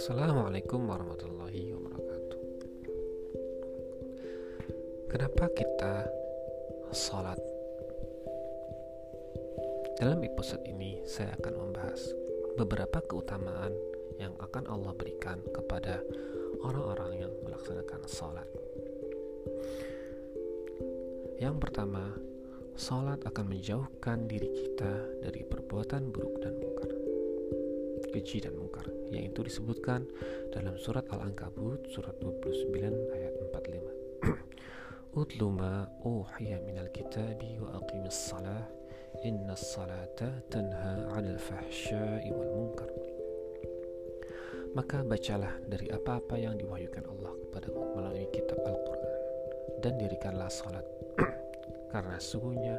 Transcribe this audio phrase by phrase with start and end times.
[0.00, 2.40] Assalamualaikum warahmatullahi wabarakatuh.
[5.12, 6.08] Kenapa kita
[6.88, 7.36] sholat?
[10.00, 12.16] Dalam episode ini, saya akan membahas
[12.56, 13.76] beberapa keutamaan
[14.16, 16.00] yang akan Allah berikan kepada
[16.64, 18.48] orang-orang yang melaksanakan sholat.
[21.36, 22.16] Yang pertama,
[22.72, 26.89] sholat akan menjauhkan diri kita dari perbuatan buruk dan mungkar
[28.10, 30.04] keji dan mungkar yang itu disebutkan
[30.50, 32.74] dalam surat Al-Ankabut surat 29
[33.14, 34.50] ayat 45
[35.20, 38.62] Utlu ma uhiya minal kitabi wa aqimis salah
[39.26, 42.90] inna salata tanha 'anil fahsya'i wal munkar.
[44.70, 49.18] Maka bacalah dari apa-apa yang diwahyukan Allah kepadamu melalui kitab Al-Quran
[49.82, 50.86] dan dirikanlah salat
[51.90, 52.78] karena sungguhnya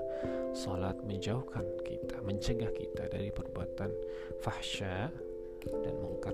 [0.56, 3.92] salat menjauhkan kita, mencegah kita dari perbuatan
[4.40, 5.12] fahsya
[5.68, 6.34] dan mungkar.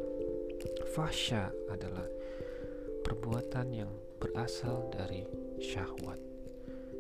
[0.94, 2.06] Fahsya adalah
[3.04, 5.26] perbuatan yang berasal dari
[5.62, 6.18] syahwat.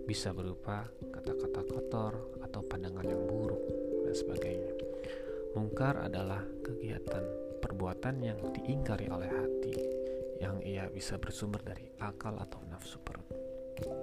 [0.05, 3.61] Bisa berupa kata-kata kotor atau pandangan yang buruk
[4.05, 4.73] dan sebagainya.
[5.57, 7.25] Mungkar adalah kegiatan
[7.59, 9.75] perbuatan yang diingkari oleh hati
[10.37, 13.47] yang ia bisa bersumber dari akal atau nafsu perut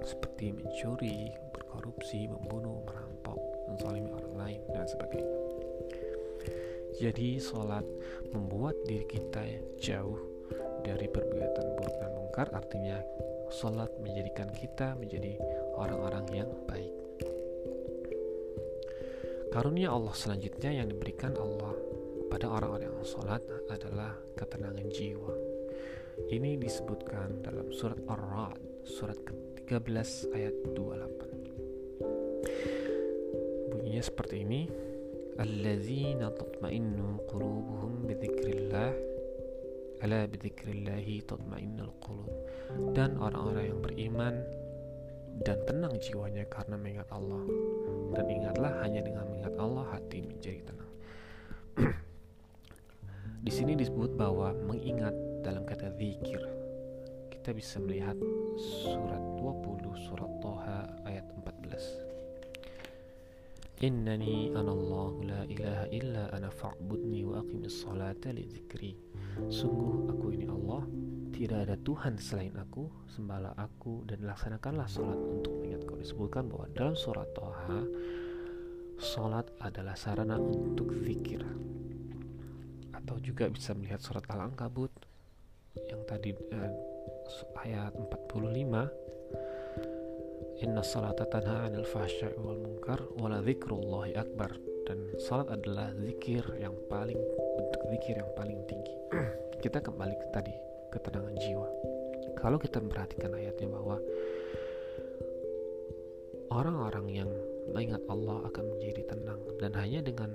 [0.03, 1.31] seperti mencuri,
[1.75, 3.35] berkorupsi, membunuh, merampok,
[3.67, 5.39] menzalimi orang lain dan sebagainya.
[6.95, 7.83] Jadi sholat
[8.31, 9.43] membuat diri kita
[9.83, 10.15] jauh
[10.87, 12.47] dari perbuatan buruk dan mungkar.
[12.55, 13.03] Artinya
[13.51, 15.35] sholat menjadikan kita menjadi
[15.75, 16.95] orang-orang yang baik.
[19.51, 21.75] Karunia Allah selanjutnya yang diberikan Allah
[22.23, 25.35] kepada orang-orang yang sholat adalah ketenangan jiwa.
[26.31, 31.34] Ini disebutkan dalam surat Ar-Ra'd surat ke-13 ayat 28
[33.95, 34.61] bunyinya seperti ini.
[35.39, 38.91] Alladzina tatma'innu qulubuhum bidzikrillah.
[40.03, 42.27] Ala bidzikrillahi tatma'innul qulub.
[42.91, 44.35] Dan orang-orang yang beriman
[45.47, 47.39] dan tenang jiwanya karena mengingat Allah.
[48.19, 50.91] Dan ingatlah hanya dengan mengingat Allah hati menjadi tenang.
[53.47, 56.43] Di sini disebut bahwa mengingat dalam kata zikir
[57.31, 58.19] kita bisa melihat
[58.59, 62.04] surat 20 surat Toha ayat 14
[63.85, 68.97] Innani anallahu la ilaha illa ana fa'budni wa aqimis salata li zikri
[69.45, 70.89] Sungguh aku ini Allah
[71.29, 76.97] Tidak ada Tuhan selain aku Sembahlah aku dan laksanakanlah salat untuk mengingatku Disebutkan bahwa dalam
[76.97, 77.85] surat Toha
[78.97, 81.45] Salat adalah sarana untuk zikir.
[82.89, 84.89] Atau juga bisa melihat surat Al-Ankabut
[85.77, 86.73] Yang tadi eh,
[87.61, 89.24] ayat 45
[90.63, 94.55] Inna salata tanha anil fahsya'i wal munkar wala dzikrullahi akbar
[94.87, 97.19] dan salat adalah zikir yang paling
[97.59, 98.95] bentuk zikir yang paling tinggi.
[99.63, 100.55] kita kembali ke tadi
[100.95, 101.67] ketenangan jiwa.
[102.39, 103.99] Kalau kita memperhatikan ayatnya bahwa
[106.55, 107.31] orang-orang yang
[107.75, 110.31] mengingat Allah akan menjadi tenang dan hanya dengan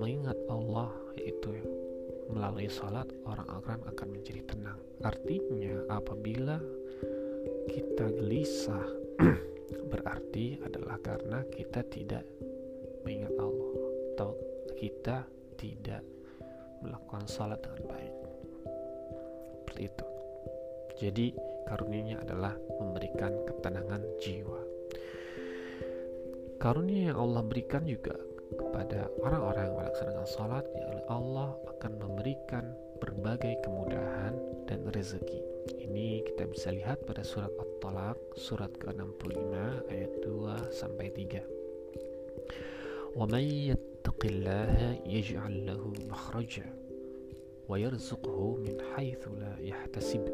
[0.00, 0.88] mengingat Allah
[1.20, 1.52] yaitu
[2.32, 4.80] melalui salat orang-orang akan menjadi tenang.
[5.04, 6.56] Artinya apabila
[7.68, 8.99] kita gelisah
[9.92, 12.24] berarti adalah karena kita tidak
[13.04, 13.72] mengingat Allah
[14.16, 14.30] atau
[14.76, 15.28] kita
[15.60, 16.00] tidak
[16.80, 18.14] melakukan salat dengan baik.
[19.60, 20.06] Seperti itu.
[21.00, 21.26] Jadi
[21.68, 24.60] karunianya adalah memberikan ketenangan jiwa.
[26.60, 28.12] Karunia yang Allah berikan juga
[28.52, 34.36] kepada orang-orang yang melaksanakan salat ya Allah akan memberikan berbagai kemudahan
[34.68, 35.50] dan rezeki
[35.90, 39.52] ini kita bisa lihat pada surat At-Talaq surat ke-65
[39.92, 43.18] ayat 2 sampai 3.
[43.18, 46.64] Wa may yattaqillaha yaj'al lahu makhraja
[47.68, 50.24] wa yarzuqhu min haitsu la yahtasib.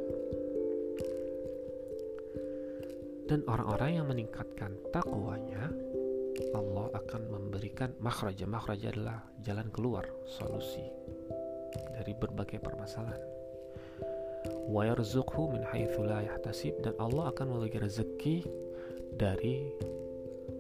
[3.27, 5.75] Dan orang-orang yang meningkatkan takwanya
[6.55, 8.47] Allah akan memberikan makhraja.
[8.47, 10.87] Makhraja adalah jalan keluar, solusi
[11.97, 13.37] dari berbagai permasalahan
[14.67, 18.47] wa yarzuqhu min haitsu la yahtasib dan Allah akan memberi rezeki
[19.15, 19.71] dari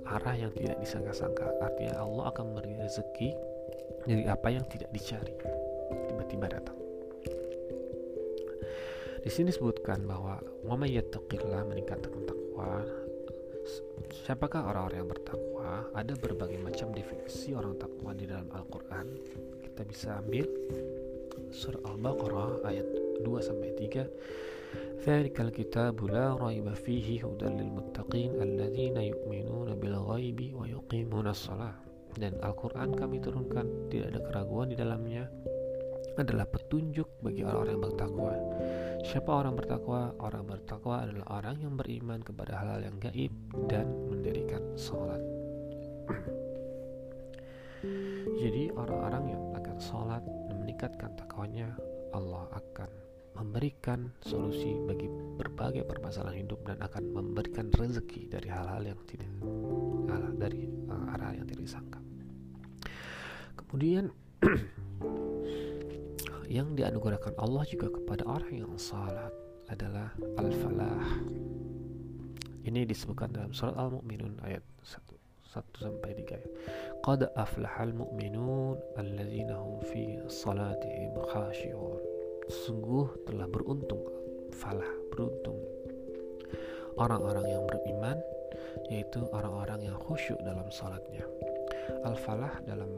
[0.07, 1.47] arah yang tidak disangka-sangka.
[1.59, 3.31] Artinya Allah akan memberi rezeki
[4.07, 5.35] dari apa yang tidak dicari.
[6.07, 6.79] Tiba-tiba datang.
[9.27, 12.87] Di sini disebutkan bahwa wa yattaqillah meningkatkan takwa.
[14.23, 15.91] Siapakah orang-orang yang bertakwa?
[15.91, 19.11] Ada berbagai macam definisi orang takwa di dalam Al-Qur'an.
[19.67, 20.47] Kita bisa ambil
[21.52, 22.88] surah Al-Baqarah ayat
[23.24, 31.76] 2 sampai 3 ذلك الكتاب لا ريب فيه هدى للمتقين الذين يؤمنون بالغيب ويقيمون الصلاة
[32.20, 35.32] dan Al-Quran kami turunkan tidak ada keraguan di dalamnya
[36.20, 38.34] adalah petunjuk bagi orang-orang yang bertakwa.
[39.02, 40.02] Siapa orang bertakwa?
[40.20, 43.32] Orang bertakwa adalah orang yang beriman kepada hal-hal yang gaib
[43.72, 45.24] dan mendirikan sholat.
[48.42, 51.71] Jadi orang-orang yang akan sholat dan meningkatkan takwanya,
[52.11, 52.91] Allah akan
[53.39, 55.07] memberikan solusi bagi
[55.39, 59.31] berbagai permasalahan hidup dan akan memberikan rezeki dari hal-hal yang tidak
[60.43, 62.03] dari uh, arah yang tidak disangka.
[63.55, 64.11] Kemudian
[66.59, 69.31] yang dianugerahkan Allah juga kepada orang yang salat
[69.71, 71.23] adalah al-falah.
[72.67, 75.15] Ini disebutkan dalam surat Al-Mu'minun ayat 1
[75.47, 76.43] 1 sampai 3.
[77.07, 82.03] Qad aflahal mu'minun alladzina hum fi salatihim khashi'un.
[82.51, 84.03] Sungguh telah beruntung
[84.51, 85.55] falah, beruntung
[86.99, 88.19] orang-orang yang beriman
[88.91, 91.23] yaitu orang-orang yang khusyuk dalam salatnya.
[92.03, 92.91] Al-falah dalam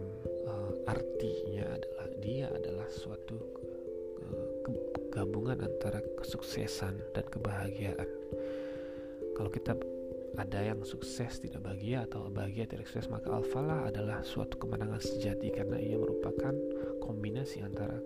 [0.49, 3.37] uh, artinya adalah dia adalah suatu
[4.25, 4.49] uh,
[5.13, 8.09] gabungan antara kesuksesan dan kebahagiaan.
[9.37, 9.77] Kalau kita
[10.37, 15.49] ada yang sukses tidak bahagia atau bahagia tidak sukses maka al-falah adalah suatu kemenangan sejati
[15.55, 16.53] karena ia merupakan
[17.01, 17.97] kombinasi antara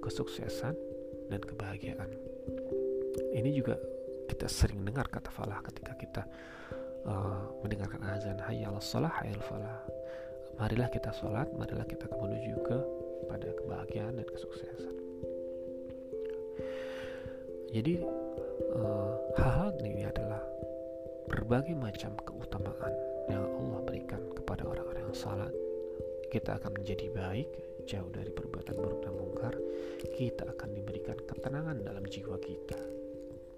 [0.00, 0.72] kesuksesan
[1.28, 2.08] dan kebahagiaan.
[3.36, 3.76] Ini juga
[4.28, 6.22] kita sering dengar kata falah ketika kita
[7.08, 9.80] uh, mendengarkan azan hayya salah hayya falah
[10.60, 12.78] marilah kita sholat marilah kita menuju ke
[13.26, 14.94] pada kebahagiaan dan kesuksesan
[17.72, 18.04] jadi
[18.76, 19.67] uh, hal-hal
[21.48, 22.92] berbagai macam keutamaan
[23.32, 25.48] yang Allah berikan kepada orang-orang yang salat
[26.28, 27.48] kita akan menjadi baik
[27.88, 29.56] jauh dari perbuatan buruk dan mungkar
[30.12, 32.76] kita akan diberikan ketenangan dalam jiwa kita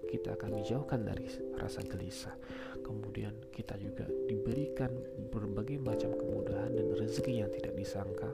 [0.07, 1.27] kita akan dijauhkan dari
[1.59, 2.35] rasa gelisah.
[2.79, 4.91] Kemudian kita juga diberikan
[5.31, 8.27] berbagai macam kemudahan dan rezeki yang tidak disangka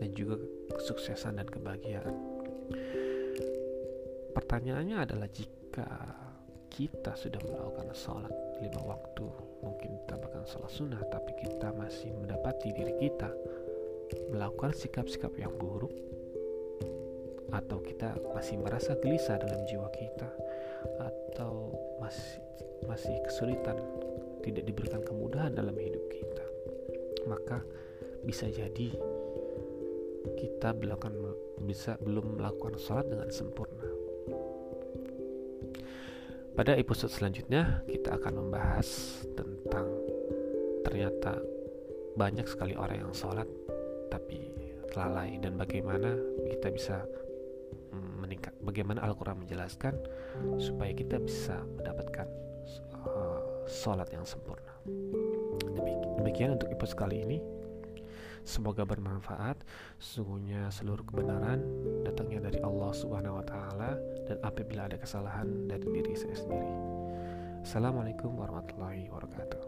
[0.00, 0.36] dan juga
[0.72, 2.12] kesuksesan dan kebahagiaan.
[4.36, 5.88] Pertanyaannya adalah jika
[6.72, 9.26] kita sudah melakukan sholat lima waktu,
[9.60, 13.30] mungkin tambahkan sholat sunnah, tapi kita masih mendapati diri kita
[14.30, 15.92] melakukan sikap-sikap yang buruk,
[17.52, 20.28] atau kita masih merasa gelisah dalam jiwa kita,
[21.00, 22.40] atau masih
[22.88, 23.78] masih kesulitan
[24.42, 26.44] tidak diberikan kemudahan dalam hidup kita.
[27.30, 27.62] Maka
[28.26, 28.90] bisa jadi
[30.38, 30.98] kita belum
[31.66, 34.01] bisa belum melakukan sholat dengan sempurna
[36.52, 39.88] pada episode selanjutnya kita akan membahas tentang
[40.84, 41.40] ternyata
[42.18, 43.48] banyak sekali orang yang sholat
[44.12, 44.52] tapi
[44.92, 46.12] lalai dan bagaimana
[46.52, 47.00] kita bisa
[48.32, 48.54] meningkat.
[48.64, 49.98] Bagaimana Al-Quran menjelaskan
[50.56, 52.24] supaya kita bisa mendapatkan
[53.04, 54.72] uh, sholat yang sempurna.
[56.16, 57.38] Demikian untuk episode kali ini.
[58.42, 59.62] Semoga bermanfaat.
[60.02, 61.62] Sesungguhnya seluruh kebenaran
[62.02, 63.94] datangnya dari Allah Subhanahu wa taala
[64.26, 66.70] dan apabila ada kesalahan dari diri saya sendiri.
[67.62, 69.62] Assalamualaikum warahmatullahi wabarakatuh.